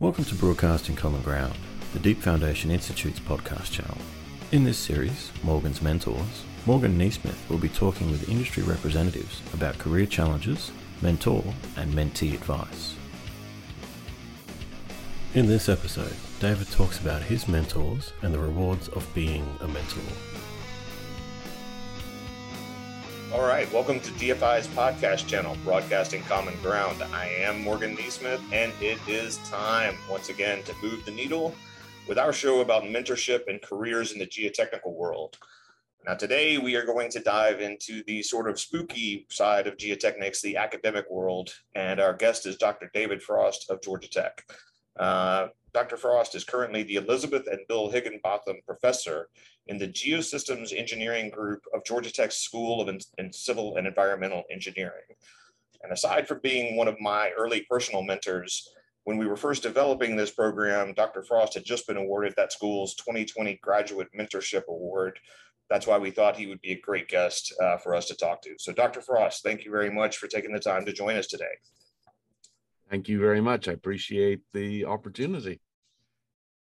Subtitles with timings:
[0.00, 1.52] Welcome to Broadcasting Common Ground,
[1.92, 3.98] the Deep Foundation Institute's podcast channel.
[4.50, 10.06] In this series, Morgan's Mentors, Morgan Neesmith will be talking with industry representatives about career
[10.06, 10.72] challenges,
[11.02, 11.44] mentor,
[11.76, 12.94] and mentee advice.
[15.34, 20.00] In this episode, David talks about his mentors and the rewards of being a mentor.
[23.40, 27.02] All right, welcome to DFI's podcast channel, Broadcasting Common Ground.
[27.10, 31.54] I am Morgan Neesmith, and it is time once again to move the needle
[32.06, 35.38] with our show about mentorship and careers in the geotechnical world.
[36.06, 40.42] Now, today we are going to dive into the sort of spooky side of geotechnics,
[40.42, 42.90] the academic world, and our guest is Dr.
[42.92, 44.44] David Frost of Georgia Tech.
[44.98, 45.96] Uh, Dr.
[45.96, 49.28] Frost is currently the Elizabeth and Bill Higginbotham Professor
[49.70, 52.88] in the Geosystems Engineering Group of Georgia Tech's School of
[53.18, 55.06] in Civil and Environmental Engineering.
[55.82, 58.68] And aside from being one of my early personal mentors,
[59.04, 61.22] when we were first developing this program, Dr.
[61.22, 65.18] Frost had just been awarded that school's 2020 Graduate Mentorship Award.
[65.70, 68.42] That's why we thought he would be a great guest uh, for us to talk
[68.42, 68.56] to.
[68.58, 69.00] So, Dr.
[69.00, 71.44] Frost, thank you very much for taking the time to join us today.
[72.90, 73.68] Thank you very much.
[73.68, 75.60] I appreciate the opportunity.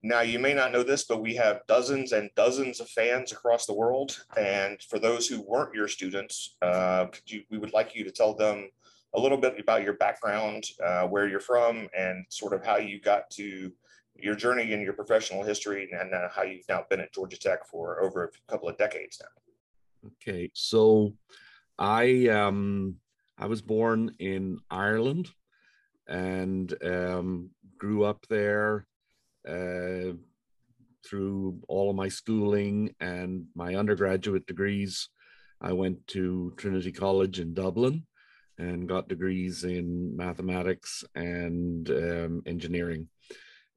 [0.04, 3.66] Now, you may not know this, but we have dozens and dozens of fans across
[3.66, 4.24] the world.
[4.36, 8.34] And for those who weren't your students, uh, you, we would like you to tell
[8.34, 8.68] them
[9.14, 13.00] a little bit about your background, uh, where you're from, and sort of how you
[13.00, 13.70] got to
[14.16, 17.66] your journey and your professional history and uh, how you've now been at Georgia Tech
[17.66, 20.08] for over a couple of decades now.
[20.20, 21.14] Okay, so
[21.78, 22.96] I um,
[23.38, 25.30] I was born in Ireland
[26.08, 28.86] and um, grew up there
[29.48, 30.14] uh,
[31.04, 35.08] through all of my schooling and my undergraduate degrees.
[35.60, 38.06] I went to Trinity College in Dublin
[38.58, 43.08] and got degrees in mathematics and um, engineering.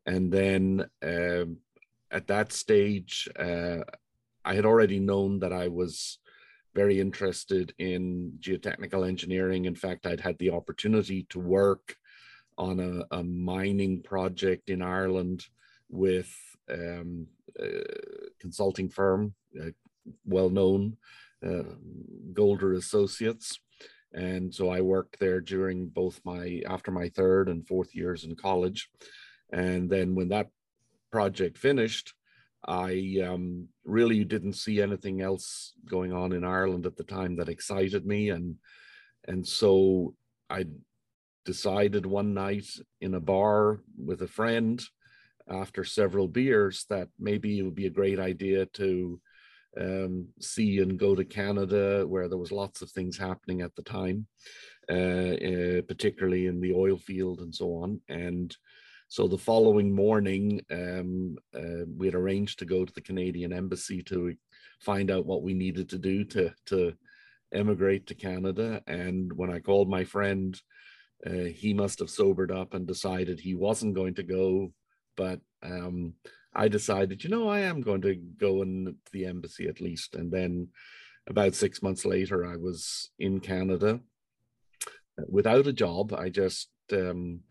[0.05, 1.45] And then uh,
[2.11, 3.79] at that stage, uh,
[4.43, 6.19] I had already known that I was
[6.75, 9.65] very interested in geotechnical engineering.
[9.65, 11.95] In fact, I'd had the opportunity to work
[12.57, 15.45] on a, a mining project in Ireland
[15.89, 16.33] with
[16.69, 17.27] um,
[17.59, 17.83] a
[18.39, 19.33] consulting firm,
[20.25, 20.97] well known,
[21.45, 21.63] uh,
[22.33, 23.59] Golder Associates.
[24.13, 28.35] And so I worked there during both my, after my third and fourth years in
[28.35, 28.89] college.
[29.51, 30.47] And then when that
[31.11, 32.13] project finished,
[32.65, 37.49] I um, really didn't see anything else going on in Ireland at the time that
[37.49, 38.29] excited me.
[38.29, 38.55] And,
[39.27, 40.15] and so
[40.49, 40.65] I
[41.45, 42.67] decided one night
[43.01, 44.81] in a bar with a friend
[45.49, 49.19] after several beers that maybe it would be a great idea to
[49.79, 53.83] um, see and go to Canada, where there was lots of things happening at the
[53.83, 54.25] time,
[54.89, 58.01] uh, uh, particularly in the oil field and so on.
[58.09, 58.55] And
[59.07, 64.01] so the following morning, um, uh, we had arranged to go to the Canadian Embassy
[64.03, 64.35] to
[64.79, 66.93] find out what we needed to do to to
[67.53, 68.81] emigrate to Canada.
[68.87, 70.59] And when I called my friend
[71.25, 74.71] uh, he must have sobered up and decided he wasn't going to go.
[75.15, 76.13] But um,
[76.53, 80.15] I decided, you know, I am going to go in the embassy at least.
[80.15, 80.69] And then
[81.27, 83.99] about six months later, I was in Canada
[85.27, 86.13] without a job.
[86.13, 87.41] I just um,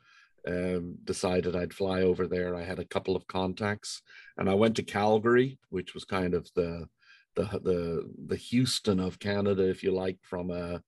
[0.47, 2.55] um, decided I'd fly over there.
[2.55, 4.03] I had a couple of contacts,
[4.37, 6.87] and I went to Calgary, which was kind of the
[7.35, 10.83] the the the Houston of Canada, if you like, from a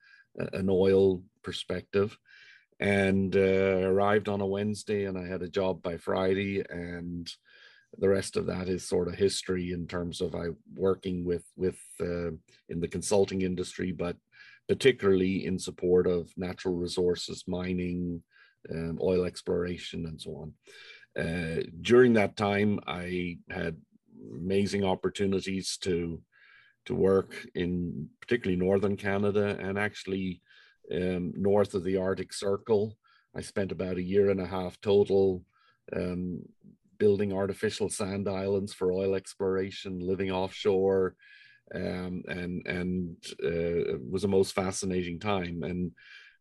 [0.52, 2.16] an oil perspective
[2.80, 7.30] and uh, arrived on a Wednesday and I had a job by Friday and
[7.98, 11.78] the rest of that is sort of history in terms of I working with with
[12.00, 12.32] uh,
[12.68, 14.16] in the consulting industry but
[14.68, 18.22] particularly in support of natural resources mining
[18.70, 20.52] um, oil exploration and so on.
[21.18, 23.76] Uh, during that time I had
[24.34, 26.20] amazing opportunities to
[26.86, 30.42] to work in particularly northern Canada and actually
[30.92, 32.96] um, north of the Arctic Circle.
[33.34, 35.42] I spent about a year and a half total
[35.94, 36.42] um,
[36.98, 41.14] building artificial sand islands for oil exploration, living offshore,
[41.74, 45.62] um, and and uh, it was a most fascinating time.
[45.62, 45.92] And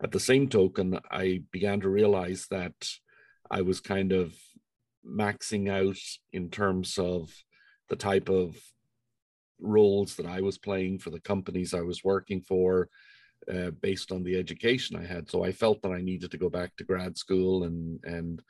[0.03, 2.73] at the same token, I began to realize that
[3.49, 4.33] I was kind of
[5.05, 5.99] maxing out
[6.33, 7.29] in terms of
[7.89, 8.55] the type of
[9.59, 12.89] roles that I was playing for the companies I was working for,
[13.53, 15.29] uh, based on the education I had.
[15.29, 18.41] So I felt that I needed to go back to grad school and and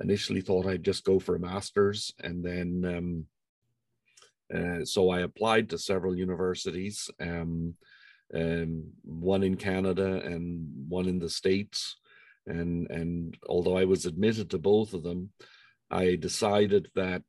[0.00, 3.26] initially thought I'd just go for a master's and then um,
[4.52, 7.74] uh, so I applied to several universities, um,
[8.34, 11.96] um, one in Canada and one in the States.
[12.46, 15.30] And, and although I was admitted to both of them,
[15.90, 17.22] I decided that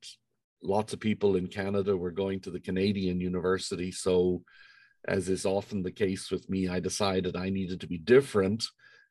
[0.64, 3.92] lots of people in Canada were going to the Canadian university.
[3.92, 4.44] So,
[5.08, 8.64] as is often the case with me, I decided I needed to be different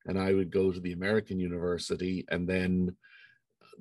[0.07, 2.25] and I would go to the American university.
[2.31, 2.97] And then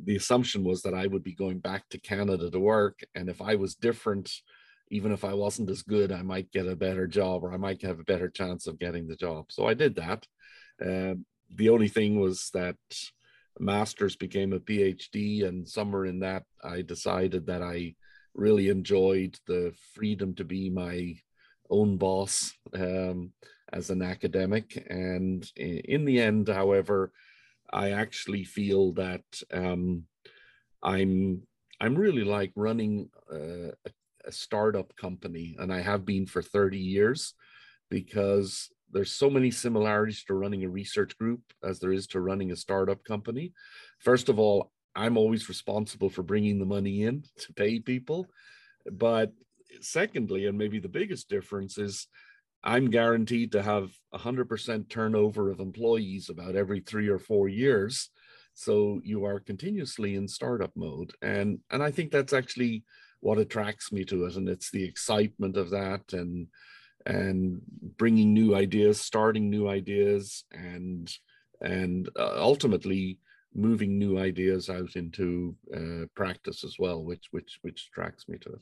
[0.04, 3.00] the assumption was that I would be going back to Canada to work.
[3.16, 4.32] And if I was different,
[4.90, 7.82] even if I wasn't as good, I might get a better job or I might
[7.84, 9.52] have a better chance of getting the job.
[9.52, 10.26] So I did that.
[10.84, 11.16] Uh,
[11.56, 12.76] the only thing was that
[13.60, 17.96] master's became a PhD, and somewhere in that, I decided that I
[18.34, 21.16] really enjoyed the freedom to be my
[21.70, 23.32] own boss um,
[23.72, 24.86] as an academic.
[24.90, 27.12] And in the end, however,
[27.72, 29.24] I actually feel that
[29.54, 30.06] um,
[30.82, 31.44] I'm
[31.82, 33.72] I'm really like running a,
[34.26, 37.34] a startup company, and I have been for 30 years
[37.90, 42.52] because there's so many similarities to running a research group as there is to running
[42.52, 43.54] a startup company.
[44.00, 48.28] First of all, I'm always responsible for bringing the money in to pay people.
[48.92, 49.34] But
[49.84, 52.08] secondly, and maybe the biggest difference is
[52.64, 58.10] I'm guaranteed to have 100% turnover of employees about every three or four years.
[58.54, 61.14] So you are continuously in startup mode.
[61.22, 62.84] And, and I think that's actually
[63.22, 64.36] what attracts me to it.
[64.36, 66.48] And it's the excitement of that and
[67.06, 67.62] and
[67.98, 71.12] bringing new ideas, starting new ideas, and
[71.62, 73.20] and uh, ultimately
[73.54, 78.50] moving new ideas out into uh, practice as well, which which which attracts me to
[78.50, 78.60] it.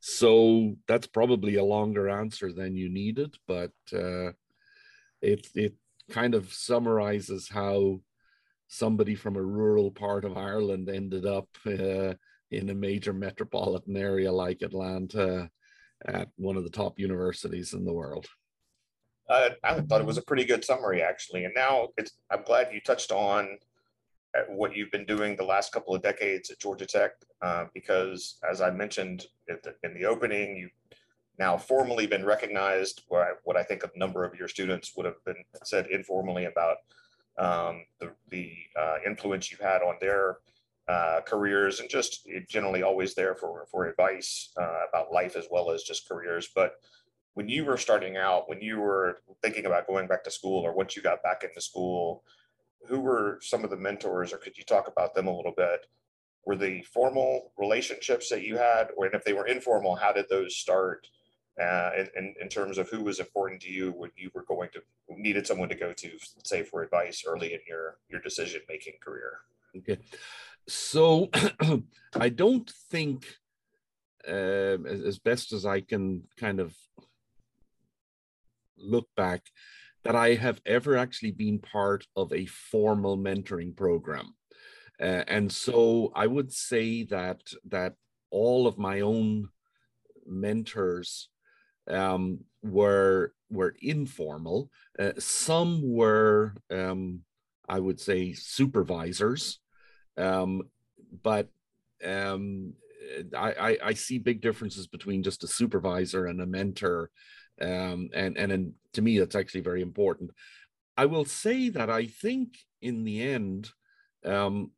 [0.00, 4.32] So that's probably a longer answer than you needed, but uh,
[5.20, 5.74] it it
[6.10, 8.00] kind of summarizes how
[8.68, 12.14] somebody from a rural part of Ireland ended up uh,
[12.50, 15.50] in a major metropolitan area like Atlanta
[16.06, 18.26] at one of the top universities in the world.
[19.28, 21.44] Uh, I thought it was a pretty good summary, actually.
[21.44, 21.88] And now
[22.30, 23.58] I'm glad you touched on
[24.36, 27.12] uh, what you've been doing the last couple of decades at Georgia Tech,
[27.42, 30.70] uh, because as I mentioned the, in the opening, you've
[31.38, 33.02] now formally been recognized.
[33.12, 36.76] I, what I think a number of your students would have been said informally about
[37.38, 40.38] um, the, the uh, influence you've had on their
[40.88, 45.70] uh, careers and just generally always there for for advice uh, about life as well
[45.70, 46.48] as just careers.
[46.54, 46.74] But
[47.34, 50.72] when you were starting out, when you were thinking about going back to school, or
[50.74, 52.24] once you got back into school,
[52.88, 55.86] who were some of the mentors, or could you talk about them a little bit?
[56.46, 60.26] Were the formal relationships that you had, or and if they were informal, how did
[60.28, 61.06] those start?
[61.60, 64.70] Uh, in, in, in terms of who was important to you when you were going
[64.72, 64.80] to
[65.18, 66.10] needed someone to go to,
[66.42, 69.40] say, for advice early in your your decision making career.
[69.76, 69.98] Okay,
[70.68, 71.28] so
[72.14, 73.26] I don't think,
[74.26, 76.74] uh, as, as best as I can kind of
[78.76, 79.42] look back,
[80.04, 84.34] that I have ever actually been part of a formal mentoring program.
[85.00, 87.94] Uh, and so I would say that that
[88.30, 89.48] all of my own
[90.26, 91.28] mentors
[91.88, 94.70] um, were were informal.
[94.98, 97.20] Uh, some were, um,
[97.68, 99.58] I would say, supervisors,
[100.16, 100.62] um,
[101.22, 101.48] but
[102.04, 102.74] um,
[103.36, 107.10] I, I, I, see big differences between just a supervisor and a mentor.
[107.60, 110.30] Um, and, and, and to me, that's actually very important.
[110.96, 113.70] I will say that I think in the end,
[114.24, 114.72] um,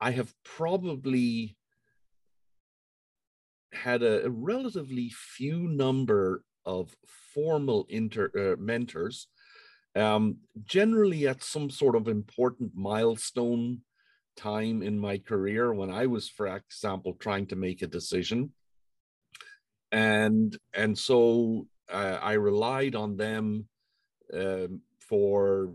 [0.00, 1.56] I have probably
[3.72, 6.94] had a, a relatively few number of
[7.34, 9.28] formal inter, uh, mentors,
[9.96, 13.80] um, generally at some sort of important milestone
[14.36, 18.52] time in my career when I was, for example, trying to make a decision.
[19.90, 23.66] And, and so uh, I relied on them
[24.32, 24.68] uh,
[25.00, 25.74] for,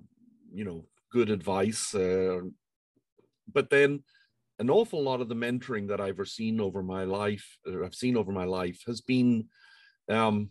[0.52, 1.94] you know, good advice.
[1.94, 2.42] Uh,
[3.52, 4.04] but then
[4.60, 8.32] an awful lot of the mentoring that I've seen over my life, I've seen over
[8.32, 9.46] my life has been
[10.10, 10.50] um,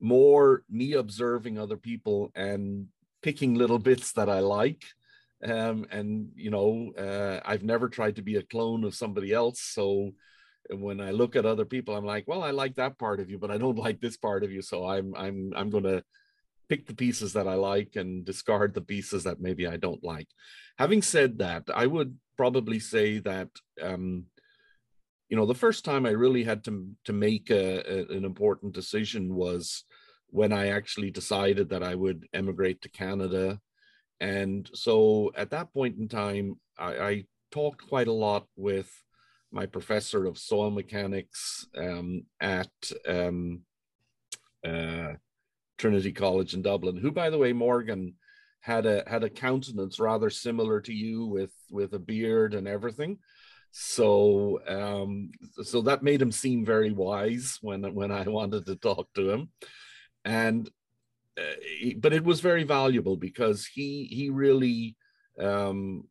[0.00, 2.86] more me observing other people and
[3.22, 4.84] picking little bits that I like
[5.44, 9.60] um, and you know uh, i've never tried to be a clone of somebody else
[9.60, 10.12] so
[10.80, 13.38] when i look at other people i'm like well i like that part of you
[13.38, 16.02] but i don't like this part of you so i'm i'm i'm going to
[16.68, 20.28] pick the pieces that i like and discard the pieces that maybe i don't like.
[20.78, 23.48] Having said that i would probably say that
[23.82, 24.24] um,
[25.28, 28.72] you know the first time i really had to to make a, a, an important
[28.72, 29.84] decision was
[30.28, 33.60] when i actually decided that i would emigrate to canada.
[34.20, 38.88] And so at that point in time, I, I talked quite a lot with
[39.52, 42.70] my professor of soil mechanics um, at
[43.06, 43.60] um,
[44.66, 45.12] uh,
[45.78, 48.14] Trinity College in Dublin, who, by the way, Morgan
[48.60, 53.18] had a had a countenance rather similar to you with with a beard and everything.
[53.72, 55.30] So um,
[55.62, 59.50] so that made him seem very wise when when I wanted to talk to him,
[60.24, 60.70] and
[61.38, 64.96] uh, but it was very valuable because he he really
[65.40, 66.04] um,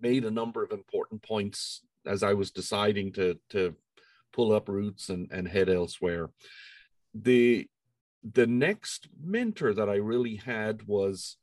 [0.00, 3.74] made a number of important points as I was deciding to to
[4.32, 6.30] pull up roots and, and head elsewhere.
[7.14, 7.68] The
[8.22, 11.36] the next mentor that I really had was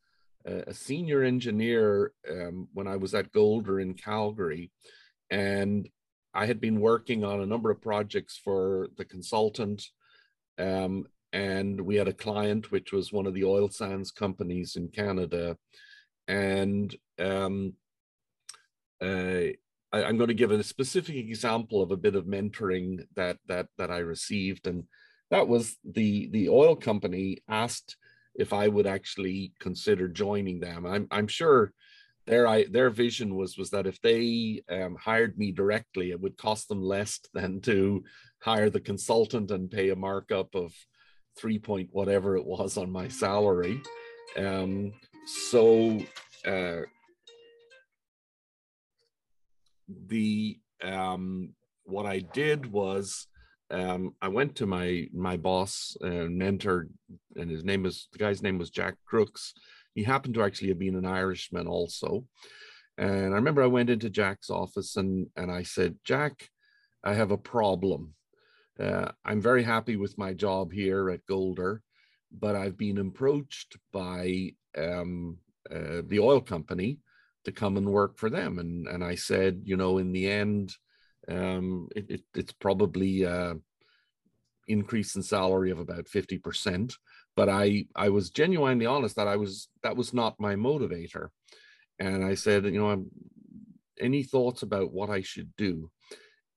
[0.46, 4.72] a senior engineer um, when I was at Golder in Calgary,
[5.30, 5.88] and
[6.34, 9.84] I had been working on a number of projects for the consultant.
[10.58, 14.90] Um, and we had a client which was one of the oil sands companies in
[14.90, 15.58] Canada,
[16.28, 17.74] and um,
[19.04, 19.56] I,
[19.92, 23.92] am going to give a specific example of a bit of mentoring that that that
[23.92, 24.84] I received, and
[25.30, 27.98] that was the the oil company asked
[28.36, 30.86] if I would actually consider joining them.
[30.86, 31.74] I'm I'm sure
[32.26, 36.38] their I, their vision was was that if they um, hired me directly, it would
[36.38, 38.04] cost them less than to
[38.42, 40.74] hire the consultant and pay a markup of
[41.38, 43.82] three point whatever it was on my salary.
[44.38, 44.94] Um,
[45.50, 46.00] so
[46.46, 46.82] uh,
[49.88, 51.54] the um,
[51.86, 53.28] what I did was
[53.72, 56.88] um, I went to my my boss and mentor,
[57.36, 59.54] and his name was the guy's name was Jack Crooks.
[59.96, 62.26] He happened to actually have been an Irishman also.
[62.98, 66.50] And I remember I went into Jack's office and and I said, Jack,
[67.04, 68.14] I have a problem.
[68.80, 71.82] Uh, I'm very happy with my job here at Golder,
[72.32, 75.38] but I've been approached by um,
[75.70, 77.00] uh, the oil company
[77.46, 78.60] to come and work for them.
[78.60, 80.76] And and I said, you know, in the end,
[81.28, 83.56] um, it, it, it's probably uh,
[84.68, 86.96] increase in salary of about 50%.
[87.36, 91.30] But I, I was genuinely honest that I was, that was not my motivator.
[92.00, 93.10] And I said, you know, I'm,
[94.00, 95.90] any thoughts about what I should do?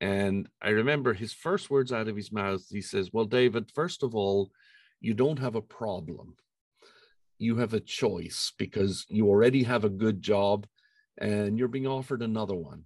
[0.01, 4.03] And I remember his first words out of his mouth, he says, Well, David, first
[4.03, 4.51] of all,
[5.01, 6.35] you don't have a problem.
[7.39, 10.67] You have a choice because you already have a good job
[11.19, 12.85] and you're being offered another one.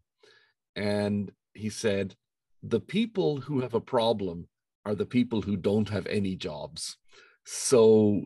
[0.76, 2.14] And he said,
[2.62, 4.48] the people who have a problem
[4.84, 6.96] are the people who don't have any jobs.
[7.44, 8.22] So,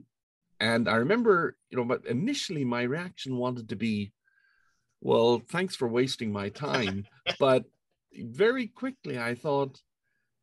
[0.61, 4.13] and I remember, you know, but initially my reaction wanted to be,
[5.01, 7.07] well, thanks for wasting my time.
[7.39, 7.65] but
[8.13, 9.81] very quickly I thought,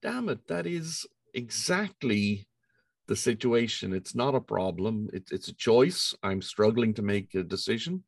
[0.02, 2.48] damn it, that is exactly
[3.08, 3.94] the situation.
[3.94, 5.10] It's not a problem.
[5.14, 6.16] It, it's a choice.
[6.24, 8.04] I'm struggling to make a decision.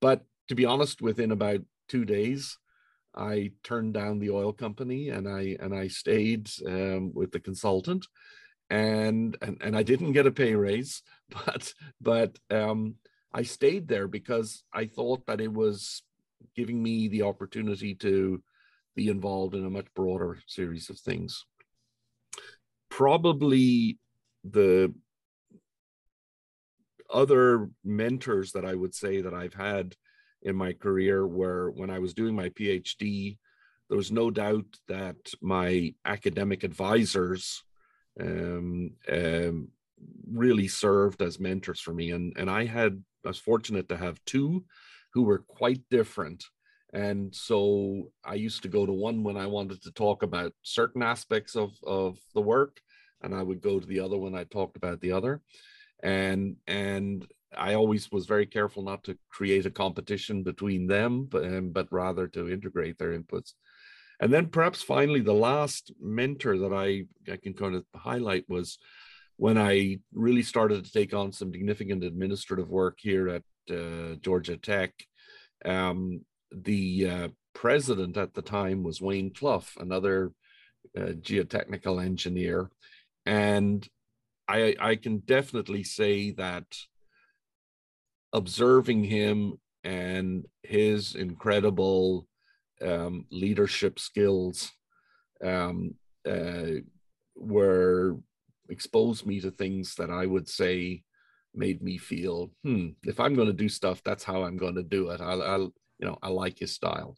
[0.00, 2.58] But to be honest, within about two days,
[3.16, 8.06] I turned down the oil company and I and I stayed um, with the consultant,
[8.70, 11.02] and, and and I didn't get a pay raise,
[11.46, 12.96] but but um,
[13.32, 16.02] I stayed there because I thought that it was
[16.54, 18.42] giving me the opportunity to
[18.94, 21.44] be involved in a much broader series of things.
[22.90, 23.98] Probably
[24.44, 24.94] the
[27.12, 29.96] other mentors that I would say that I've had
[30.44, 33.38] in my career where when I was doing my PhD,
[33.88, 37.62] there was no doubt that my academic advisors
[38.20, 39.68] um, um,
[40.30, 42.12] really served as mentors for me.
[42.12, 44.64] And, and I had, I was fortunate to have two
[45.12, 46.44] who were quite different.
[46.92, 51.02] And so I used to go to one when I wanted to talk about certain
[51.02, 52.80] aspects of, of the work,
[53.22, 55.40] and I would go to the other when I talked about the other.
[56.02, 61.44] And and I always was very careful not to create a competition between them, but,
[61.44, 63.52] um, but rather to integrate their inputs.
[64.20, 68.78] And then perhaps finally, the last mentor that I, I can kind of highlight was
[69.36, 73.42] when I really started to take on some significant administrative work here at
[73.74, 74.92] uh, Georgia Tech.
[75.64, 76.20] Um,
[76.52, 80.32] the uh, president at the time was Wayne Clough, another
[80.96, 82.70] uh, geotechnical engineer.
[83.26, 83.86] And
[84.46, 86.66] I, I can definitely say that
[88.34, 92.26] observing him and his incredible
[92.82, 94.72] um, leadership skills
[95.42, 95.94] um,
[96.28, 96.80] uh,
[97.36, 98.16] were
[98.68, 101.04] exposed me to things that I would say
[101.54, 104.82] made me feel, hmm, if I'm going to do stuff, that's how I'm going to
[104.82, 105.20] do it.
[105.20, 107.16] I'll, I'll, you know, I like his style.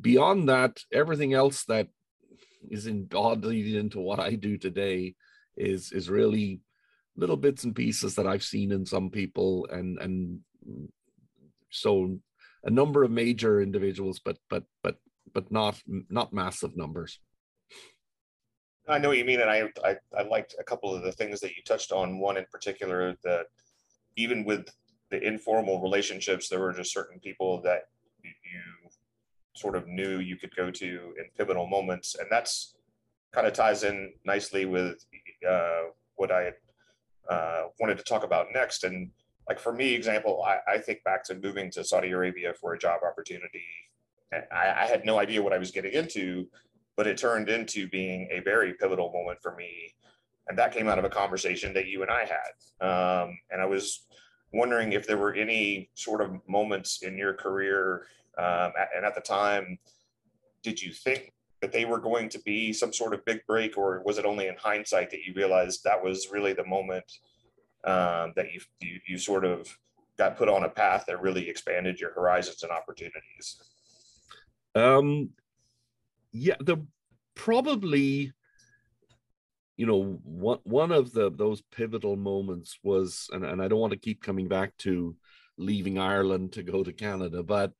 [0.00, 1.88] Beyond that, everything else that
[2.68, 5.14] is embodied into what I do today
[5.56, 6.60] is is really
[7.18, 10.40] little bits and pieces that I've seen in some people, and and
[11.70, 12.18] so
[12.64, 14.96] a number of major individuals, but but but
[15.34, 17.18] but not not massive numbers.
[18.88, 21.40] I know what you mean, and I, I I liked a couple of the things
[21.40, 22.20] that you touched on.
[22.20, 23.46] One in particular that
[24.16, 24.68] even with
[25.10, 27.82] the informal relationships, there were just certain people that
[28.24, 28.90] you
[29.54, 30.86] sort of knew you could go to
[31.18, 32.74] in pivotal moments, and that's
[33.32, 35.04] kind of ties in nicely with
[35.48, 35.82] uh,
[36.16, 36.52] what I
[37.28, 38.84] uh, wanted to talk about next.
[38.84, 39.10] And
[39.48, 42.78] like for me, example, I, I think back to moving to Saudi Arabia for a
[42.78, 43.64] job opportunity.
[44.32, 46.46] I, I had no idea what I was getting into,
[46.96, 49.94] but it turned into being a very pivotal moment for me.
[50.48, 52.86] And that came out of a conversation that you and I had.
[52.86, 54.06] Um, and I was
[54.52, 58.06] wondering if there were any sort of moments in your career,
[58.38, 59.78] um, and at the time,
[60.62, 64.02] did you think that they were going to be some sort of big break, or
[64.04, 67.04] was it only in hindsight that you realized that was really the moment
[67.84, 69.76] um, that you, you you sort of
[70.16, 73.62] got put on a path that really expanded your horizons and opportunities?
[74.74, 75.30] Um,
[76.32, 76.78] yeah, the
[77.34, 78.32] probably
[79.76, 83.92] you know one one of the those pivotal moments was and, and i don't want
[83.92, 85.16] to keep coming back to
[85.56, 87.72] leaving ireland to go to canada but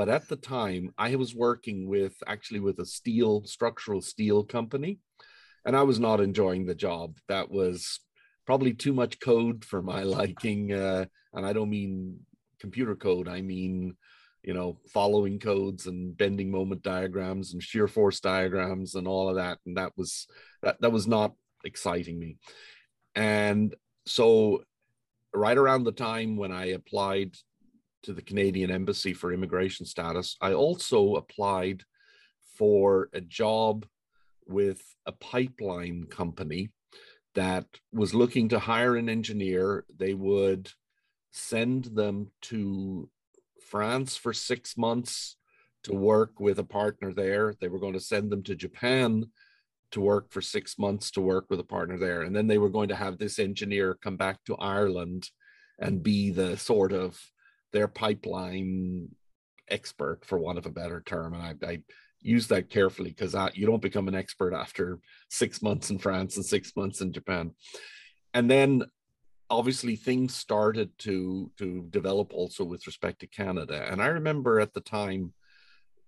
[0.00, 4.98] but at the time i was working with actually with a steel structural steel company
[5.66, 7.18] and i was not enjoying the job.
[7.28, 8.00] That was
[8.46, 11.04] probably too much code for my liking uh,
[11.34, 12.20] and i don't mean
[12.58, 13.94] computer code i mean
[14.42, 19.36] you know following codes and bending moment diagrams and shear force diagrams and all of
[19.36, 20.26] that and that was
[20.62, 22.38] that, that was not exciting me.
[23.14, 23.74] And
[24.06, 24.62] so
[25.34, 27.36] right around the time when i applied
[28.02, 31.82] to the canadian embassy for immigration status i also applied
[32.56, 33.86] for a job
[34.46, 36.70] with a pipeline company
[37.34, 40.70] that was looking to hire an engineer they would
[41.32, 43.08] send them to
[43.70, 45.36] France for six months
[45.84, 47.54] to work with a partner there.
[47.60, 49.26] They were going to send them to Japan
[49.92, 52.22] to work for six months to work with a partner there.
[52.22, 55.30] And then they were going to have this engineer come back to Ireland
[55.78, 57.20] and be the sort of
[57.72, 59.08] their pipeline
[59.68, 61.34] expert, for want of a better term.
[61.34, 61.82] And I, I
[62.20, 66.44] use that carefully because you don't become an expert after six months in France and
[66.44, 67.52] six months in Japan.
[68.34, 68.84] And then
[69.48, 73.86] obviously things started to to develop also with respect to Canada.
[73.90, 75.32] And I remember at the time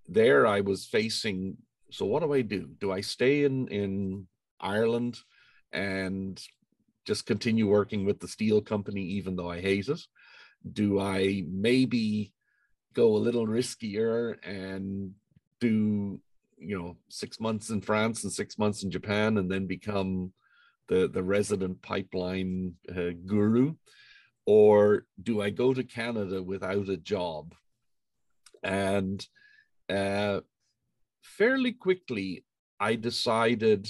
[0.09, 1.57] there I was facing
[1.91, 2.71] so what do I do?
[2.79, 4.27] Do I stay in in
[4.61, 5.19] Ireland
[5.73, 6.41] and
[7.05, 10.01] just continue working with the steel company even though I hate it?
[10.71, 12.33] Do I maybe
[12.95, 15.13] go a little riskier and
[15.61, 16.21] do
[16.59, 20.33] you know six months in France and six months in Japan and then become
[20.89, 23.75] the, the resident pipeline uh, guru?
[24.45, 27.55] Or do I go to Canada without a job?
[28.63, 29.25] And
[29.89, 30.41] uh,
[31.23, 32.45] fairly quickly,
[32.81, 33.89] I decided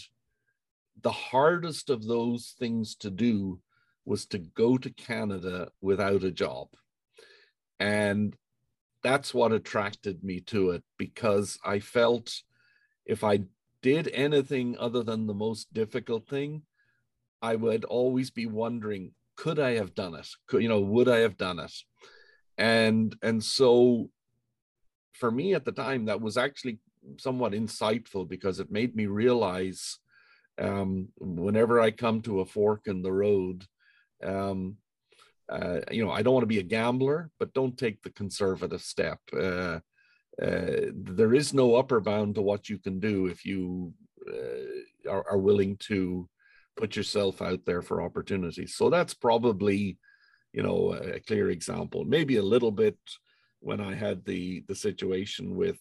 [1.01, 3.61] the hardest of those things to do
[4.05, 6.69] was to go to Canada without a job.
[7.79, 8.37] And
[9.03, 12.43] that's what attracted me to it because I felt
[13.05, 13.41] if I
[13.83, 16.63] did anything other than the most difficult thing,
[17.41, 20.29] I would always be wondering, could I have done it?
[20.47, 21.73] Could, you know, would I have done it?
[22.57, 24.11] And and so
[25.13, 26.79] for me at the time, that was actually
[27.19, 29.99] somewhat insightful because it made me realize
[30.61, 33.67] um, whenever I come to a fork in the road,
[34.25, 34.77] um,
[35.49, 38.81] uh, you know, I don't want to be a gambler, but don't take the conservative
[38.81, 39.19] step.
[39.33, 39.81] Uh,
[40.41, 43.93] uh, there is no upper bound to what you can do if you
[44.27, 46.27] uh, are, are, willing to
[46.77, 48.75] put yourself out there for opportunities.
[48.75, 49.99] So that's probably,
[50.55, 52.05] you know, a clear example.
[52.07, 52.97] Maybe a little bit
[53.61, 55.79] when I had the the situation with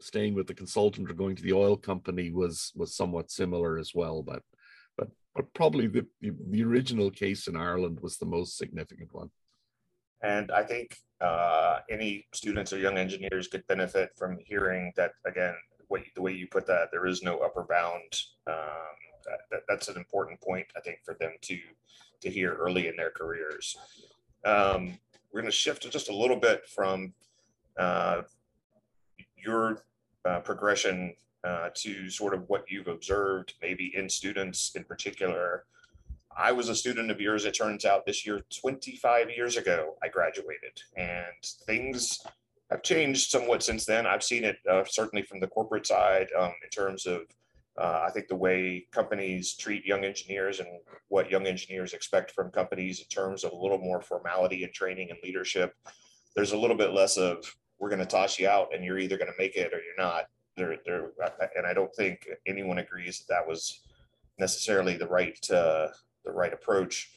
[0.00, 3.92] staying with the consultant or going to the oil company was was somewhat similar as
[3.94, 4.22] well.
[4.22, 4.42] But
[5.34, 9.30] but probably the the original case in Ireland was the most significant one.
[10.22, 15.54] And I think uh, any students or young engineers could benefit from hearing that again.
[15.88, 18.12] What, the way you put that, there is no upper bound
[18.46, 18.96] um,
[19.50, 21.58] that, that's an important point I think for them to
[22.20, 23.76] to hear early in their careers.
[24.44, 24.98] Um,
[25.32, 27.14] we're going to shift just a little bit from
[27.78, 28.22] uh,
[29.36, 29.82] your
[30.24, 35.64] uh, progression uh, to sort of what you've observed, maybe in students in particular.
[36.36, 40.08] I was a student of yours, it turns out this year, 25 years ago, I
[40.08, 41.26] graduated, and
[41.66, 42.18] things
[42.70, 44.06] have changed somewhat since then.
[44.06, 47.22] I've seen it uh, certainly from the corporate side um, in terms of
[47.78, 50.68] uh, I think the way companies treat young engineers and
[51.08, 55.10] what young engineers expect from companies in terms of a little more formality and training
[55.10, 55.74] and leadership,
[56.36, 57.44] there's a little bit less of
[57.78, 59.96] we're going to toss you out and you're either going to make it or you're
[60.06, 60.24] not.
[60.56, 61.12] There, there,
[61.56, 63.80] and I don't think anyone agrees that that was
[64.38, 65.88] necessarily the right, uh,
[66.24, 67.10] the right approach.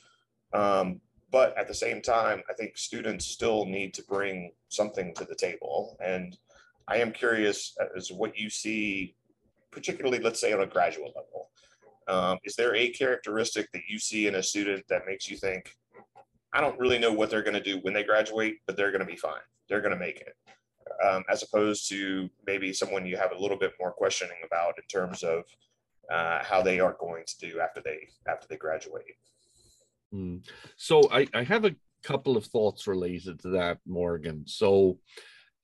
[0.53, 5.25] Um, but at the same time, I think students still need to bring something to
[5.25, 6.37] the table and
[6.87, 9.15] I am curious as what you see,
[9.71, 11.49] particularly, let's say, on a graduate level.
[12.07, 15.71] Um, is there a characteristic that you see in a student that makes you think,
[16.53, 19.05] I don't really know what they're going to do when they graduate, but they're going
[19.05, 19.41] to be fine.
[19.67, 20.35] They're going to make it.
[21.03, 24.83] Um, as opposed to maybe someone you have a little bit more questioning about in
[24.87, 25.43] terms of
[26.09, 29.03] uh, how they are going to do after they after they graduate.
[30.13, 30.47] Mm.
[30.77, 34.43] So I, I have a couple of thoughts related to that, Morgan.
[34.47, 34.99] So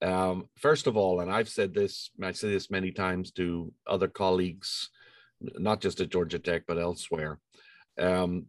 [0.02, 4.08] um, first of all, and I've said this, I say this many times to other
[4.08, 4.90] colleagues,
[5.40, 7.40] not just at Georgia Tech but elsewhere.
[8.00, 8.48] Um,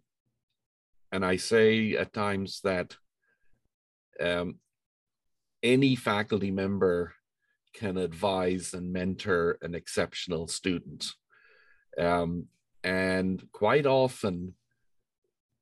[1.12, 2.97] and I say at times that
[4.18, 4.57] um,
[5.62, 7.14] any faculty member
[7.75, 11.12] can advise and mentor an exceptional student.
[11.98, 12.46] Um,
[12.85, 14.55] and quite often,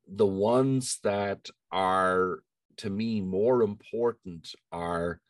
[0.07, 2.39] the ones that are,
[2.77, 5.21] to me, more important are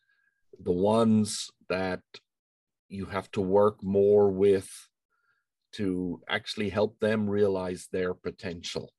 [0.60, 2.02] the ones that
[2.90, 4.70] you have to work more with
[5.74, 8.92] to actually help them realize their potential.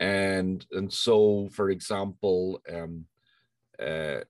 [0.00, 3.06] And, and so, for example, um,
[3.78, 4.20] uh,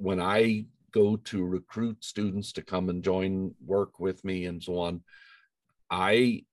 [0.00, 4.78] when I go to recruit students to come and join work with me and so
[4.78, 5.02] on,
[5.90, 6.44] I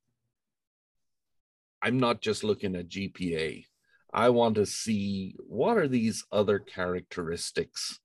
[1.82, 3.66] I'm not just looking at GPA.
[4.14, 8.00] I want to see what are these other characteristics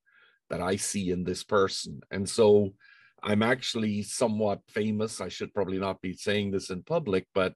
[0.50, 2.00] that I see in this person.
[2.10, 2.74] And so
[3.22, 5.20] I'm actually somewhat famous.
[5.20, 7.54] I should probably not be saying this in public, but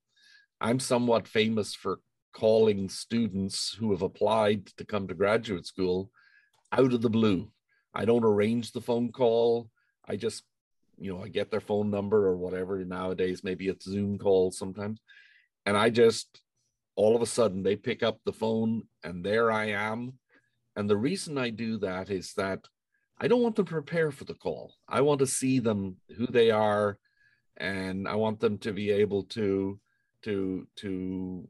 [0.60, 2.00] I'm somewhat famous for
[2.32, 6.10] calling students who have applied to come to graduate school
[6.72, 7.50] out of the blue.
[7.96, 9.70] I don't arrange the phone call.
[10.06, 10.44] I just,
[10.98, 12.84] you know, I get their phone number or whatever.
[12.84, 15.00] Nowadays, maybe it's Zoom calls sometimes.
[15.64, 16.42] And I just,
[16.94, 20.12] all of a sudden, they pick up the phone and there I am.
[20.76, 22.60] And the reason I do that is that
[23.18, 24.74] I don't want them to prepare for the call.
[24.86, 26.98] I want to see them who they are,
[27.56, 29.80] and I want them to be able to
[30.24, 31.48] to to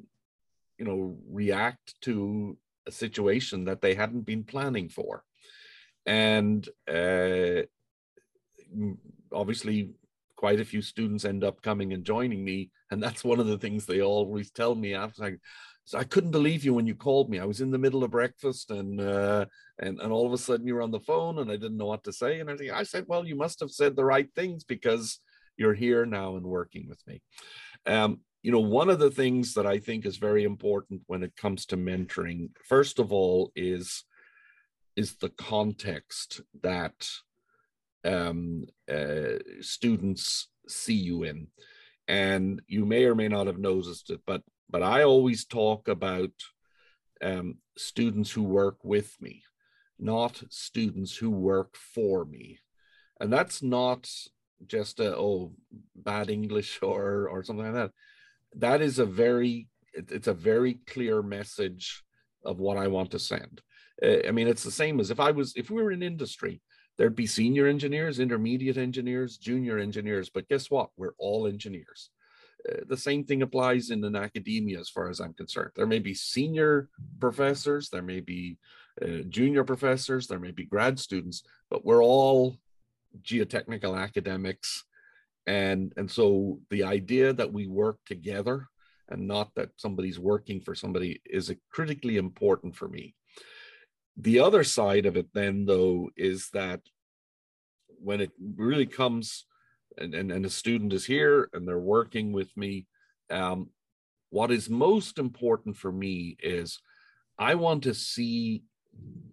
[0.78, 2.56] you know react to
[2.86, 5.24] a situation that they hadn't been planning for
[6.06, 7.62] and uh,
[9.32, 9.90] obviously
[10.36, 13.58] quite a few students end up coming and joining me and that's one of the
[13.58, 15.40] things they always tell me after like
[15.86, 17.38] so I couldn't believe you when you called me.
[17.38, 19.46] I was in the middle of breakfast and uh,
[19.78, 21.86] and and all of a sudden you were on the phone and I didn't know
[21.86, 22.40] what to say.
[22.40, 25.20] And I said, well, you must have said the right things because
[25.56, 27.22] you're here now and working with me.
[27.86, 31.36] Um, you know, one of the things that I think is very important when it
[31.36, 34.04] comes to mentoring, first of all, is
[34.96, 37.08] is the context that
[38.04, 41.48] um, uh, students see you in.
[42.08, 46.32] And you may or may not have noticed it, but but I always talk about
[47.22, 49.42] um, students who work with me,
[49.98, 52.58] not students who work for me.
[53.20, 54.10] And that's not
[54.66, 55.52] just a oh
[55.94, 57.90] bad English or or something like that.
[58.54, 62.04] That is a very it's a very clear message
[62.44, 63.62] of what I want to send.
[64.02, 66.60] Uh, I mean, it's the same as if I was, if we were in industry,
[66.98, 70.30] there'd be senior engineers, intermediate engineers, junior engineers.
[70.30, 70.90] But guess what?
[70.96, 72.10] We're all engineers.
[72.68, 75.72] Uh, the same thing applies in an academia, as far as I'm concerned.
[75.76, 76.88] There may be senior
[77.20, 78.58] professors, there may be
[79.00, 82.56] uh, junior professors, there may be grad students, but we're all
[83.22, 84.84] geotechnical academics.
[85.46, 88.66] And, and so the idea that we work together
[89.08, 93.14] and not that somebody's working for somebody is critically important for me.
[94.16, 96.80] The other side of it, then, though, is that
[98.02, 99.44] when it really comes
[99.98, 102.86] and, and, and a student is here and they're working with me,
[103.30, 103.70] um,
[104.30, 106.80] what is most important for me is
[107.38, 108.64] I want to see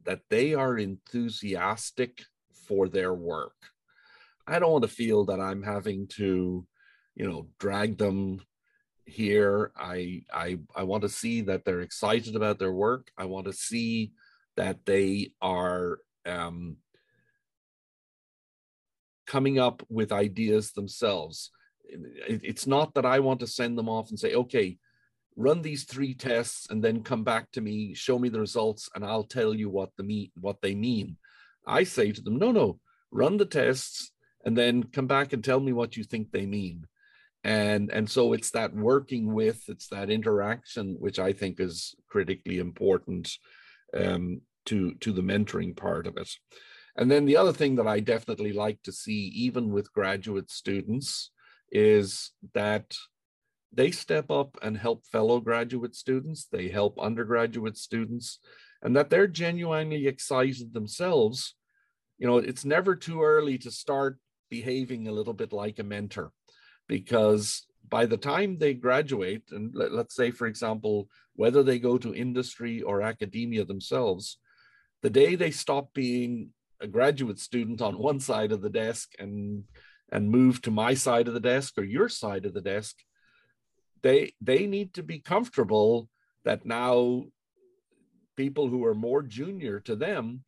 [0.05, 2.23] that they are enthusiastic
[2.67, 3.55] for their work.
[4.45, 6.65] I don't want to feel that I'm having to,
[7.15, 8.41] you know, drag them
[9.05, 9.71] here.
[9.77, 13.09] I I I want to see that they're excited about their work.
[13.17, 14.11] I want to see
[14.55, 16.77] that they are um,
[19.25, 21.51] coming up with ideas themselves.
[21.85, 24.77] It's not that I want to send them off and say, okay,
[25.35, 29.03] run these three tests and then come back to me, show me the results, and
[29.03, 31.17] I'll tell you what the mean what they mean.
[31.65, 32.79] I say to them, no, no,
[33.11, 34.11] run the tests
[34.45, 36.85] and then come back and tell me what you think they mean.
[37.43, 42.59] And and so it's that working with, it's that interaction, which I think is critically
[42.59, 43.37] important
[43.93, 46.29] um, to to the mentoring part of it.
[46.95, 51.31] And then the other thing that I definitely like to see, even with graduate students,
[51.71, 52.95] is that
[53.71, 58.39] they step up and help fellow graduate students, they help undergraduate students,
[58.83, 61.55] and that they're genuinely excited themselves
[62.17, 64.17] you know, it's never too early to start
[64.49, 66.31] behaving a little bit like a mentor
[66.87, 71.95] because by the time they graduate, and let, us say, for example, whether they go
[71.99, 74.39] to industry or academia themselves,
[75.03, 76.49] the day they stop being
[76.81, 79.65] a graduate student on one side of the desk and
[80.11, 82.95] and move to my side of the desk or your side of the desk,
[84.01, 86.09] they they need to be comfortable
[86.45, 87.25] that now
[88.35, 90.43] people who are more junior to them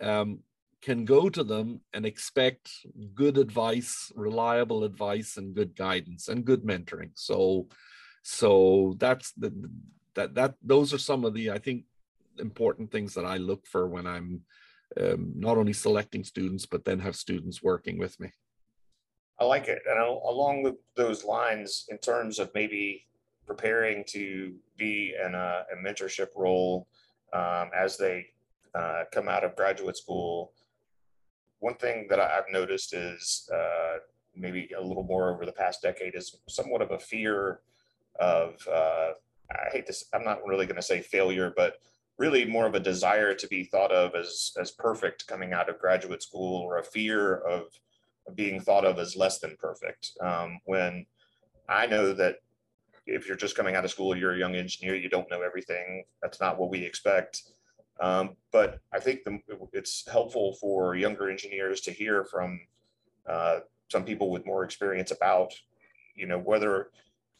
[0.00, 0.38] um,
[0.82, 2.70] can go to them and expect
[3.14, 7.10] good advice, reliable advice, and good guidance and good mentoring.
[7.14, 7.68] So,
[8.22, 9.52] so that's the
[10.14, 11.84] that that those are some of the I think
[12.38, 14.42] important things that I look for when I'm
[15.00, 18.32] um, not only selecting students but then have students working with me.
[19.38, 23.06] I like it, and along with those lines, in terms of maybe
[23.46, 26.86] preparing to be in a, a mentorship role
[27.32, 28.26] um, as they
[28.74, 30.52] uh, come out of graduate school
[31.60, 33.98] one thing that I've noticed is uh,
[34.34, 37.60] maybe a little more over the past decade is somewhat of a fear
[38.18, 39.12] of, uh,
[39.50, 41.76] I hate this, I'm not really going to say failure, but
[42.18, 45.78] really more of a desire to be thought of as, as perfect coming out of
[45.78, 47.62] graduate school or a fear of,
[48.36, 50.12] being thought of as less than perfect.
[50.20, 51.04] Um, when
[51.68, 52.36] I know that
[53.06, 56.04] if you're just coming out of school, you're a young engineer, you don't know everything.
[56.22, 57.42] That's not what we expect.
[58.00, 59.40] Um, but I think the,
[59.72, 62.60] it's helpful for younger engineers to hear from
[63.28, 63.60] uh,
[63.90, 65.52] some people with more experience about,
[66.14, 66.90] you know, whether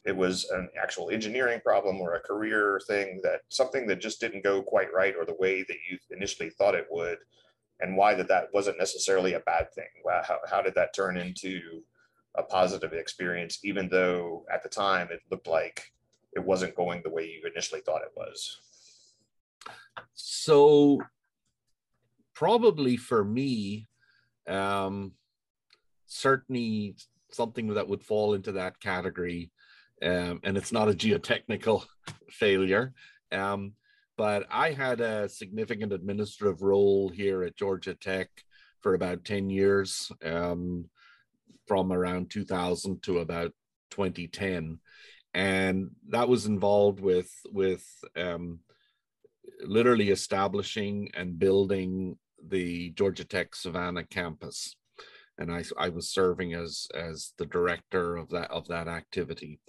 [0.04, 4.44] it was an actual engineering problem or a career thing that something that just didn't
[4.44, 7.18] go quite right or the way that you initially thought it would
[7.80, 9.88] and why that that wasn't necessarily a bad thing.
[10.06, 11.82] How, how did that turn into
[12.36, 15.92] a positive experience even though at the time it looked like
[16.32, 18.60] it wasn't going the way you initially thought it was
[20.14, 21.00] so
[22.34, 23.86] probably for me,
[24.46, 25.12] um,
[26.06, 26.96] certainly
[27.30, 29.50] something that would fall into that category.
[30.02, 31.84] Um, and it's not a geotechnical
[32.30, 32.94] failure.
[33.30, 33.74] Um,
[34.16, 38.28] but I had a significant administrative role here at Georgia Tech
[38.80, 40.86] for about 10 years, um,
[41.66, 43.52] from around 2000 to about
[43.90, 44.78] 2010.
[45.32, 47.86] And that was involved with, with
[48.16, 48.60] um,
[49.64, 52.16] literally establishing and building
[52.48, 54.76] the Georgia Tech Savannah campus.
[55.38, 59.60] And I, I was serving as, as the director of that, of that activity.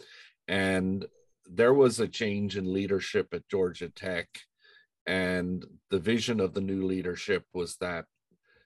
[0.47, 1.05] And
[1.45, 4.27] there was a change in leadership at Georgia Tech.
[5.07, 8.05] And the vision of the new leadership was that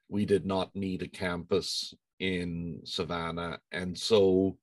[0.10, 3.60] we did not need a campus in Savannah.
[3.72, 4.58] And so,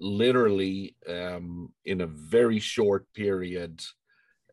[0.00, 3.82] literally, um, in a very short period,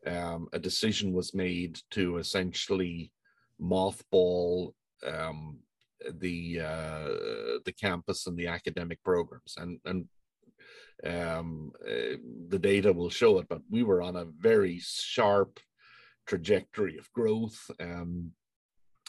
[0.06, 3.12] um, a decision was made to essentially
[3.60, 4.72] mothball
[5.06, 5.58] um,
[6.20, 7.08] the uh,
[7.64, 10.06] the campus and the academic programs, and and
[11.04, 12.16] um, uh,
[12.48, 13.46] the data will show it.
[13.48, 15.58] But we were on a very sharp
[16.26, 17.58] trajectory of growth.
[17.80, 18.32] Um,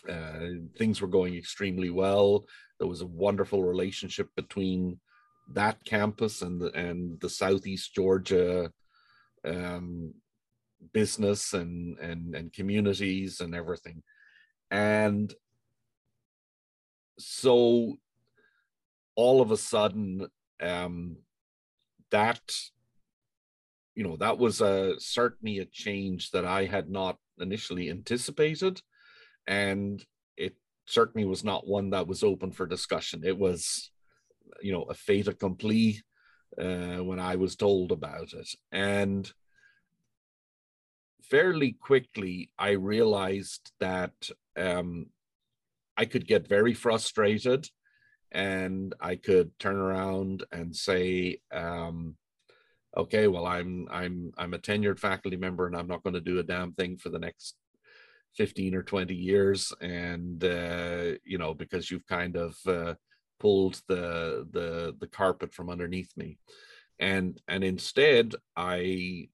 [0.08, 0.40] uh,
[0.78, 2.46] things were going extremely well.
[2.80, 5.00] There was a wonderful relationship between
[5.54, 8.72] that campus and the, and the Southeast Georgia
[9.46, 10.14] um,
[10.94, 14.04] business and and and communities and everything.
[14.72, 15.34] And
[17.20, 17.98] so
[19.16, 20.28] all of a sudden
[20.62, 21.18] um
[22.12, 22.42] that
[23.96, 28.82] you know that was a certainly a change that i had not initially anticipated.
[29.48, 30.04] And
[30.36, 33.24] it certainly was not one that was open for discussion.
[33.24, 33.92] It was
[34.62, 36.02] you know a fait accompli
[36.60, 38.50] uh, when i was told about it.
[38.72, 39.32] And
[41.30, 44.14] fairly quickly, I realized that
[44.56, 45.08] um,
[45.96, 47.68] I could get very frustrated
[48.32, 52.16] and I could turn around and say, um,
[52.96, 56.40] okay, well, I'm I'm I'm a tenured faculty member and I'm not going to do
[56.40, 57.56] a damn thing for the next
[58.36, 59.74] 15 or 20 years.
[59.82, 62.96] And uh, you know, because you've kind of uh,
[63.40, 66.38] pulled the the the carpet from underneath me.
[67.00, 69.30] And and instead I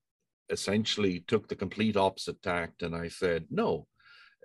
[0.54, 3.88] essentially took the complete opposite tact and I said, no,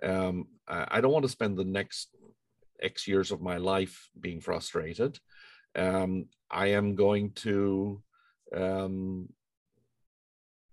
[0.03, 2.09] um, I don't want to spend the next
[2.81, 5.19] X years of my life being frustrated.
[5.75, 8.01] Um, I am going to
[8.55, 9.29] um,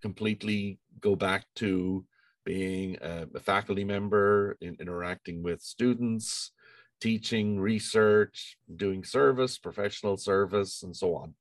[0.03, 2.05] completely go back to
[2.45, 6.53] being a, a faculty member, in, interacting with students,
[7.01, 11.35] teaching, research, doing service, professional service, and so on.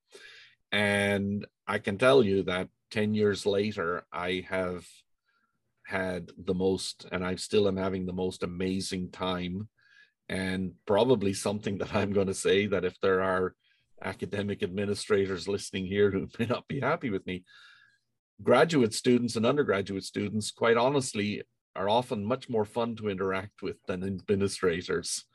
[0.72, 4.86] And I can tell you that 10 years later, I have
[5.86, 9.70] had the most, and I still am having the most amazing time
[10.28, 13.56] and probably something that I'm going to say that if there are
[14.04, 17.44] academic administrators listening here who may not be happy with me,
[18.42, 21.44] graduate students and undergraduate students, quite honestly,
[21.76, 25.26] are often much more fun to interact with than administrators.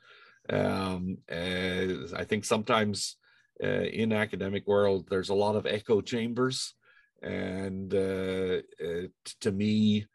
[0.49, 3.17] Um, uh, I think sometimes
[3.63, 6.73] uh, in academic world, there's a lot of echo chambers.
[7.21, 9.07] And uh, uh
[9.41, 10.05] to me,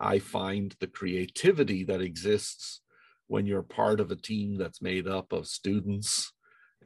[0.00, 2.80] I find the creativity that exists
[3.26, 6.32] when you're part of a team that's made up of students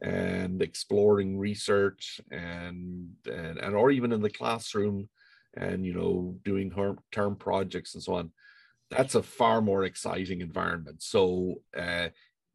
[0.01, 5.09] and exploring research and, and, and or even in the classroom
[5.57, 6.71] and you know doing
[7.11, 8.31] term projects and so on
[8.89, 11.01] that's a far more exciting environment.
[11.01, 12.09] So uh,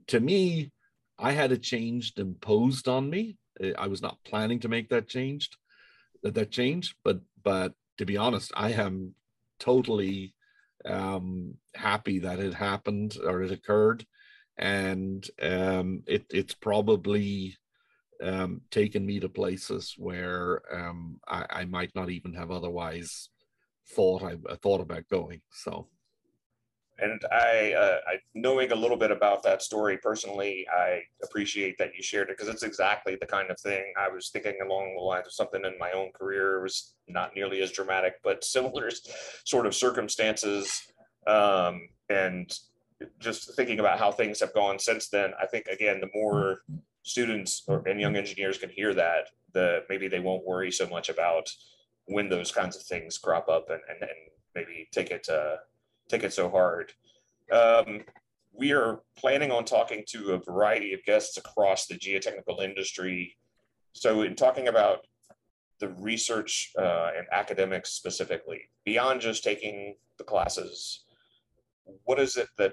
[0.09, 0.73] to me
[1.19, 3.37] i had a change imposed on me.
[3.63, 5.57] Uh, i was not planning to make that changed
[6.25, 9.15] that that change but but to be honest i am
[9.61, 10.35] totally
[10.85, 14.05] um happy that it happened or it occurred
[14.59, 17.57] and um it it's probably
[18.23, 23.29] um, taken me to places where um, I, I, might not even have otherwise
[23.91, 25.41] thought I, I thought about going.
[25.51, 25.89] So,
[26.99, 31.95] and I, uh, I, knowing a little bit about that story personally, I appreciate that
[31.97, 35.03] you shared it because it's exactly the kind of thing I was thinking along the
[35.03, 36.59] lines of something in my own career.
[36.59, 38.91] It was not nearly as dramatic, but similar
[39.45, 40.83] sort of circumstances.
[41.27, 42.57] Um, and
[43.19, 46.61] just thinking about how things have gone since then, I think again, the more
[47.03, 51.09] students or, and young engineers can hear that, the maybe they won't worry so much
[51.09, 51.51] about
[52.07, 54.11] when those kinds of things crop up and, and, and
[54.55, 55.57] maybe take it uh,
[56.09, 56.93] take it so hard.
[57.53, 58.03] Um,
[58.53, 63.37] we are planning on talking to a variety of guests across the geotechnical industry.
[63.93, 65.07] So, in talking about
[65.81, 71.05] the research uh, and academics specifically, beyond just taking the classes,
[72.05, 72.73] what is it that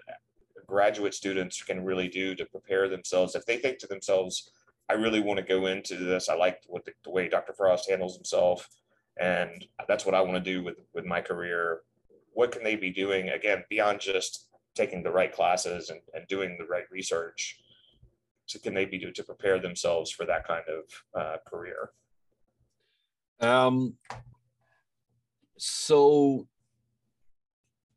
[0.67, 4.51] graduate students can really do to prepare themselves if they think to themselves
[4.89, 7.89] i really want to go into this i like what the, the way dr frost
[7.89, 8.69] handles himself
[9.19, 11.81] and that's what i want to do with with my career
[12.31, 16.57] what can they be doing again beyond just taking the right classes and, and doing
[16.57, 17.59] the right research
[18.45, 21.91] so can they be do to prepare themselves for that kind of uh, career?
[23.39, 23.95] Um
[25.57, 26.47] so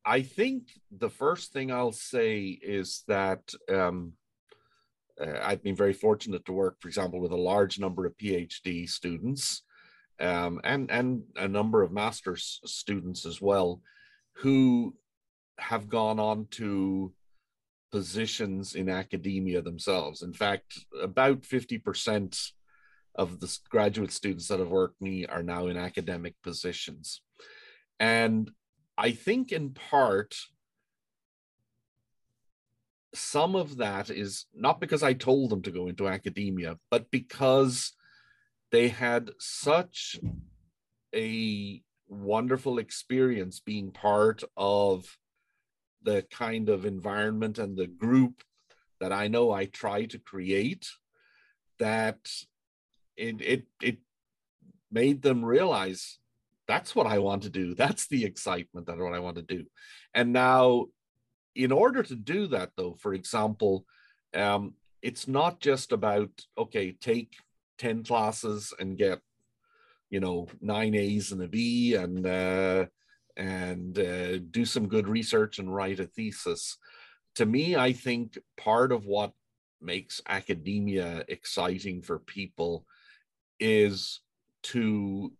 [0.05, 3.41] I think the first thing I'll say is that
[3.73, 4.13] um,
[5.19, 8.89] uh, I've been very fortunate to work, for example, with a large number of PhD
[8.89, 9.63] students
[10.21, 13.81] um, and and a number of master's students as well,
[14.37, 14.95] who
[15.59, 17.13] have gone on to
[17.93, 20.23] positions in academia themselves.
[20.23, 22.53] In fact, about fifty percent
[23.15, 27.21] of the graduate students that have worked me are now in academic positions,
[28.01, 28.51] and
[28.99, 30.35] I think in part,
[33.15, 37.93] some of that is not because I told them to go into academia, but because
[38.73, 40.19] they had such
[41.15, 45.17] a wonderful experience being part of
[46.03, 48.43] the kind of environment and the group
[49.01, 50.87] that I know I try to create
[51.79, 52.19] that
[53.17, 53.99] it it it
[54.91, 56.19] made them realize
[56.67, 57.75] that's what I want to do.
[57.83, 58.87] That's the excitement.
[58.87, 59.65] That's what I want to do.
[60.15, 60.87] And now,
[61.55, 63.85] in order to do that, though, for example,
[64.35, 67.35] um, it's not just about okay, take
[67.79, 69.21] ten classes and get,
[70.11, 72.87] you know, nine A's and a B, and uh,
[73.37, 76.79] and uh, do some good research and write a thesis.
[77.37, 79.33] To me, I think part of what
[79.81, 82.87] makes academia exciting for people
[83.59, 84.21] is
[84.63, 85.33] to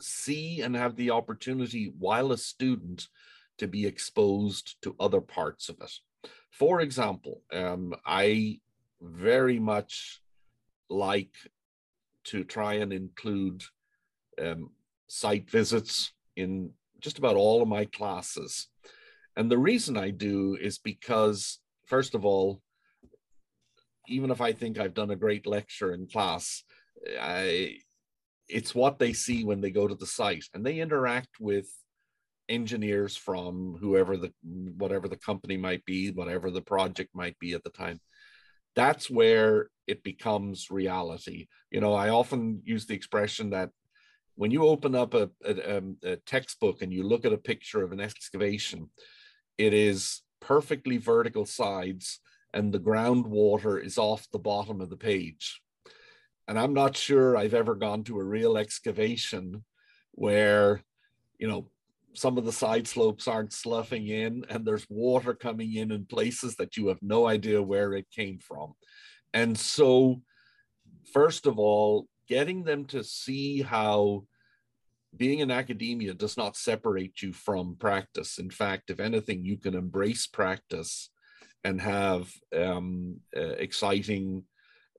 [0.00, 3.08] see and have the opportunity while a student
[3.58, 5.92] to be exposed to other parts of it.
[6.50, 8.60] For example, um, I
[9.00, 10.20] very much
[10.88, 11.34] like
[12.24, 13.62] to try and include
[14.40, 14.70] um,
[15.08, 16.70] site visits in
[17.00, 18.68] just about all of my classes.
[19.36, 22.60] And the reason I do is because, first of all,
[24.08, 26.64] even if I think I've done a great lecture in class,
[27.20, 27.76] I,
[28.48, 31.68] it's what they see when they go to the site and they interact with
[32.48, 34.32] engineers from whoever the
[34.76, 38.00] whatever the company might be whatever the project might be at the time
[38.74, 41.48] that's where it becomes reality.
[41.70, 43.70] You know i often use the expression that
[44.36, 47.82] when you open up a, a, um, a textbook and you look at a picture
[47.82, 48.90] of an excavation
[49.58, 52.20] it is perfectly vertical sides
[52.52, 55.60] and the groundwater is off the bottom of the page.
[56.48, 59.64] And I'm not sure I've ever gone to a real excavation
[60.12, 60.82] where,
[61.38, 61.70] you know,
[62.14, 66.56] some of the side slopes aren't sloughing in and there's water coming in in places
[66.56, 68.74] that you have no idea where it came from.
[69.32, 70.22] And so
[71.12, 74.24] first of all getting them to see how
[75.16, 78.38] being in academia does not separate you from practice.
[78.38, 81.10] In fact if anything you can embrace practice
[81.64, 84.44] and have um, uh, exciting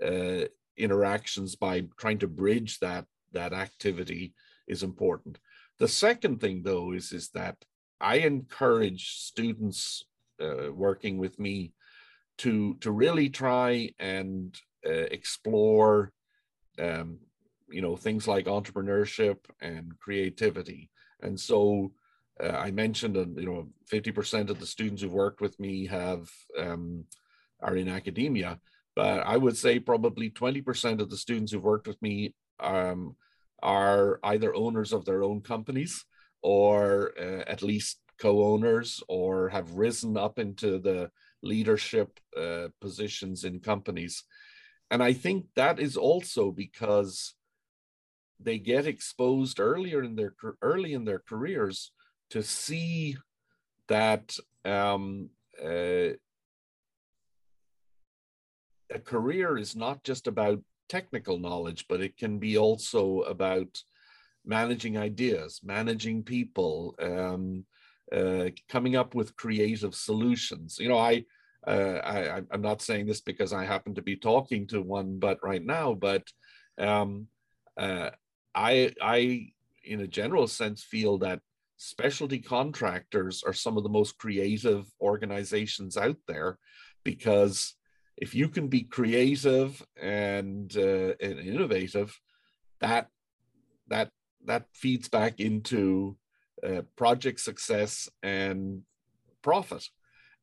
[0.05, 0.45] uh,
[0.77, 4.33] interactions by trying to bridge that that activity
[4.67, 5.37] is important
[5.81, 7.57] the second thing, though, is, is that
[7.99, 10.05] I encourage students
[10.39, 11.73] uh, working with me
[12.37, 14.55] to, to really try and
[14.85, 16.11] uh, explore,
[16.77, 17.17] um,
[17.67, 20.91] you know, things like entrepreneurship and creativity.
[21.23, 21.93] And so
[22.39, 26.29] uh, I mentioned, uh, you know, 50% of the students who've worked with me have
[26.59, 27.05] um,
[27.59, 28.59] are in academia,
[28.95, 33.15] but I would say probably 20% of the students who've worked with me um,
[33.61, 36.05] are either owners of their own companies
[36.41, 41.09] or uh, at least co-owners or have risen up into the
[41.43, 44.23] leadership uh, positions in companies.
[44.91, 47.35] And i think that is also because
[48.43, 51.91] they get exposed earlier in their early in their careers
[52.29, 53.17] to see
[53.87, 54.35] that
[54.65, 55.29] um,
[55.61, 56.15] uh,
[58.89, 60.59] a career is not just about
[60.91, 63.71] technical knowledge, but it can be also about
[64.45, 67.65] managing ideas, managing people, um,
[68.11, 70.77] uh, coming up with creative solutions.
[70.79, 71.23] You know, I,
[71.65, 75.37] uh, I I'm not saying this because I happen to be talking to one, but
[75.41, 76.23] right now, but
[76.77, 77.27] um,
[77.77, 78.09] uh,
[78.53, 79.51] I I
[79.85, 81.39] in a general sense feel that
[81.77, 86.57] specialty contractors are some of the most creative organizations out there
[87.03, 87.75] because
[88.17, 92.19] if you can be creative and, uh, and innovative,
[92.79, 93.07] that
[93.87, 94.09] that
[94.45, 96.17] that feeds back into
[96.67, 98.81] uh, project success and
[99.41, 99.87] profit.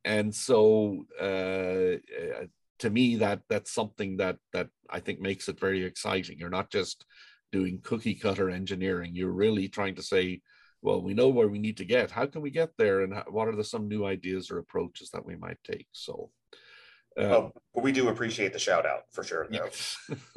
[0.04, 2.46] And so, uh, uh,
[2.78, 6.38] to me, that that's something that that I think makes it very exciting.
[6.38, 7.04] You're not just
[7.50, 9.14] doing cookie cutter engineering.
[9.14, 10.42] You're really trying to say,
[10.82, 12.10] well, we know where we need to get.
[12.10, 13.02] How can we get there?
[13.02, 15.88] And what are the some new ideas or approaches that we might take?
[15.92, 16.30] So,
[17.24, 19.46] oh, we do appreciate the shout out for sure.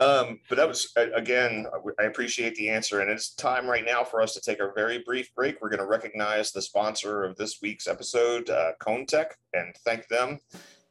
[0.00, 1.66] um, but that was again,
[1.98, 5.02] I appreciate the answer, and it's time right now for us to take a very
[5.04, 5.60] brief break.
[5.60, 10.38] We're going to recognize the sponsor of this week's episode, uh, ConeTec, and thank them.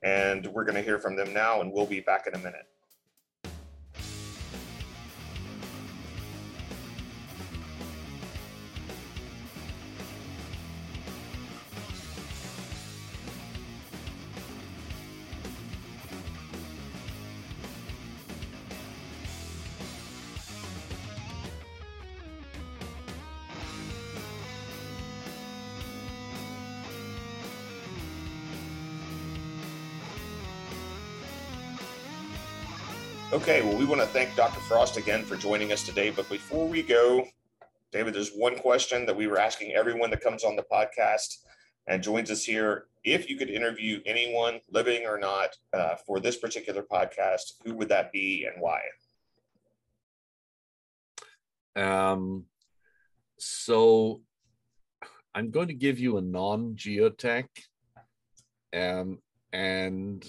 [0.04, 2.66] And we're going to hear from them now, and we'll be back in a minute.
[33.34, 34.60] Okay, well, we want to thank Dr.
[34.60, 36.10] Frost again for joining us today.
[36.10, 37.26] But before we go,
[37.94, 41.38] David, there's one question that we were asking everyone that comes on the podcast
[41.88, 42.88] and joins us here.
[43.06, 47.88] If you could interview anyone, living or not, uh, for this particular podcast, who would
[47.88, 48.82] that be and why?
[51.78, 52.48] Um,
[53.40, 54.24] so
[55.34, 57.48] I'm going to give you a non geotech.
[58.74, 59.20] Um,
[59.54, 60.22] and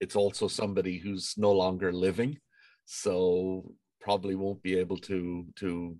[0.00, 2.38] it's also somebody who's no longer living,
[2.84, 5.96] so probably won't be able to to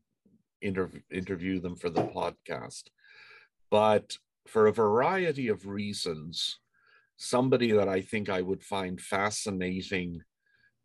[0.64, 2.84] interv- interview them for the podcast.
[3.70, 6.58] But for a variety of reasons,
[7.16, 10.22] somebody that I think I would find fascinating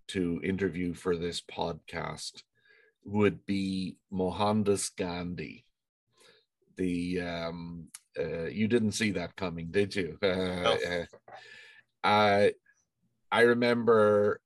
[0.10, 2.44] to interview for this podcast
[3.06, 5.66] would be Mohandas Gandhi.
[6.76, 7.88] The um,
[8.20, 10.18] uh, you didn't see that coming, did you?
[10.22, 10.26] Uh,
[10.64, 11.06] no.
[12.04, 12.50] uh,
[13.34, 14.40] I remember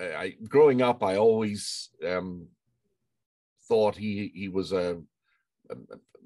[0.00, 2.48] uh, I growing up, I always um,
[3.68, 4.96] thought he he was a,
[5.70, 5.74] a,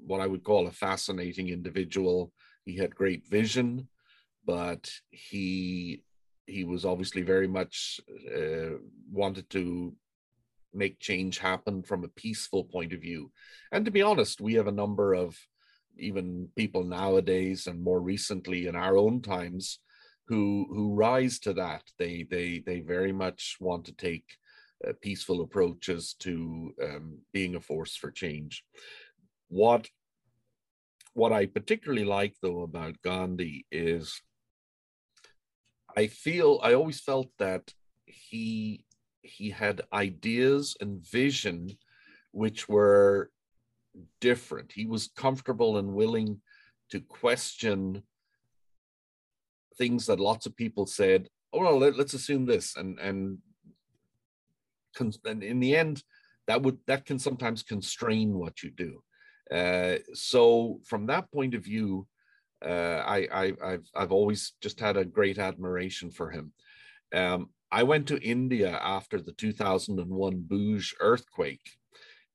[0.07, 2.31] what I would call a fascinating individual.
[2.63, 3.89] He had great vision,
[4.45, 6.03] but he
[6.47, 7.99] he was obviously very much
[8.33, 8.77] uh,
[9.11, 9.93] wanted to
[10.73, 13.29] make change happen from a peaceful point of view.
[13.73, 15.37] And to be honest, we have a number of
[15.97, 19.79] even people nowadays and more recently in our own times
[20.29, 21.83] who who rise to that.
[21.97, 24.37] They they they very much want to take
[24.87, 28.63] uh, peaceful approaches to um, being a force for change.
[29.49, 29.89] What
[31.13, 34.21] what I particularly like though about Gandhi is
[35.97, 37.73] I feel I always felt that
[38.05, 38.85] he
[39.23, 41.71] he had ideas and vision
[42.31, 43.31] which were
[44.21, 44.71] different.
[44.71, 46.41] He was comfortable and willing
[46.91, 48.03] to question
[49.79, 52.75] things that lots of people said, oh, well, let, us assume this.
[52.77, 53.39] And, and,
[55.25, 56.03] and in the end,
[56.49, 59.03] that would that can sometimes constrain what you do.
[59.55, 62.07] Uh, so from that point of view,
[62.65, 66.51] uh, I, I have I've always just had a great admiration for him.
[67.13, 71.77] Um, I went to India after the 2001 Bhuj earthquake,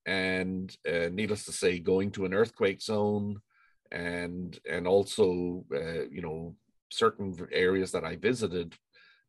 [0.06, 3.40] and uh, needless to say, going to an earthquake zone,
[3.90, 6.54] and and also uh, you know
[6.90, 8.74] certain areas that I visited,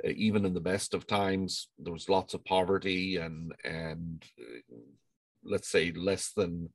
[0.05, 4.75] uh, even in the best of times, there was lots of poverty and and uh,
[5.43, 6.69] let's say less than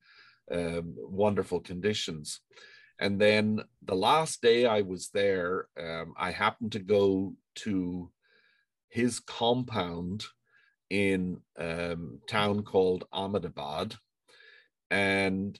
[0.51, 2.41] um, wonderful conditions.
[2.99, 8.11] And then the last day I was there, um, I happened to go to
[8.89, 10.25] his compound
[10.91, 13.95] in a um, town called Ahmedabad.
[14.91, 15.59] And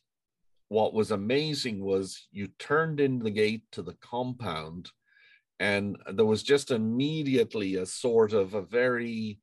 [0.69, 4.91] what was amazing was you turned in the gate to the compound,
[5.61, 9.39] and there was just immediately a sort of a very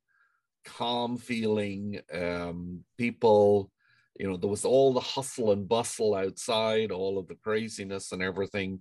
[0.66, 2.00] calm feeling.
[2.12, 3.70] Um, people,
[4.18, 8.22] you know, there was all the hustle and bustle outside, all of the craziness and
[8.22, 8.80] everything.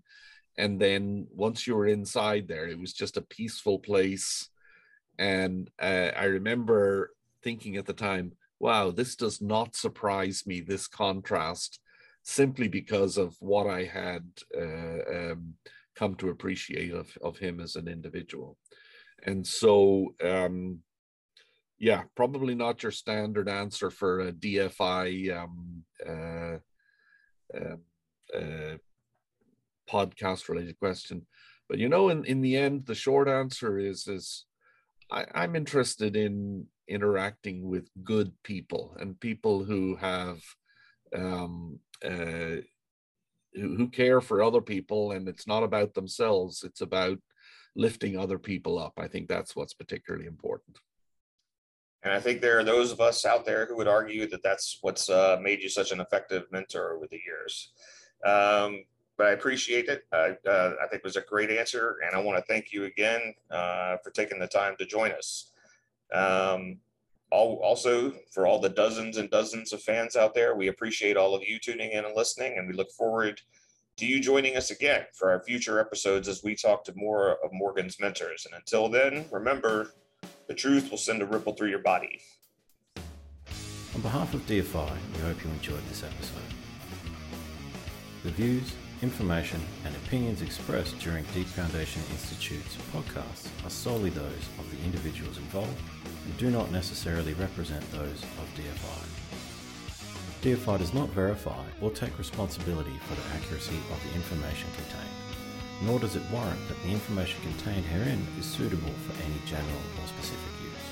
[0.57, 4.49] And then once you were inside there, it was just a peaceful place
[5.17, 7.11] and uh, I remember
[7.43, 11.79] thinking at the time, wow, this does not surprise me, this contrast,
[12.23, 14.23] simply because of what I had
[14.55, 15.53] uh, um,
[15.97, 18.57] come to appreciate of, of him as an individual.
[19.25, 20.79] And so, um,
[21.79, 26.57] yeah, probably not your standard answer for a DFI um, uh,
[27.55, 27.81] um,
[28.35, 28.77] uh,
[29.89, 31.25] podcast related question.
[31.69, 34.45] But you know, in, in the end, the short answer is is
[35.11, 40.39] I, am interested in interacting with good people and people who have
[41.15, 42.57] um, uh,
[43.59, 47.19] who, care for other people, and it's not about themselves; it's about
[47.75, 48.93] lifting other people up.
[48.97, 50.79] I think that's what's particularly important.
[52.03, 54.77] And I think there are those of us out there who would argue that that's
[54.81, 57.71] what's uh, made you such an effective mentor over the years.
[58.23, 58.83] Um,
[59.17, 60.03] but I appreciate it.
[60.11, 63.33] Uh, I think it was a great answer, and I want to thank you again
[63.49, 65.51] uh, for taking the time to join us.
[66.13, 66.77] Um,
[67.31, 71.35] all, also, for all the dozens and dozens of fans out there, we appreciate all
[71.35, 73.41] of you tuning in and listening, and we look forward
[73.97, 77.51] to you joining us again for our future episodes as we talk to more of
[77.51, 78.45] Morgan's mentors.
[78.45, 79.91] And until then, remember,
[80.47, 82.21] the truth will send a ripple through your body.
[83.95, 86.53] On behalf of DFI, we hope you enjoyed this episode.
[88.23, 88.73] The views,
[89.03, 95.37] Information and opinions expressed during Deep Foundation Institute's podcasts are solely those of the individuals
[95.37, 95.79] involved
[96.37, 99.17] do not necessarily represent those of DFI.
[100.41, 105.17] DFI does not verify or take responsibility for the accuracy of the information contained,
[105.81, 110.07] nor does it warrant that the information contained herein is suitable for any general or
[110.07, 110.87] specific use.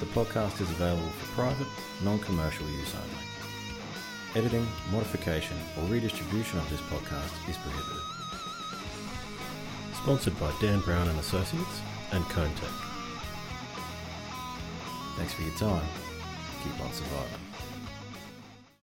[0.00, 1.68] The podcast is available for private,
[2.02, 3.24] non-commercial use only.
[4.34, 8.02] Editing, modification, or redistribution of this podcast is prohibited.
[10.02, 11.80] Sponsored by Dan Brown and Associates
[12.12, 12.93] and ConeTec.
[15.16, 15.86] Thanks for your time.
[16.62, 17.43] Keep on surviving.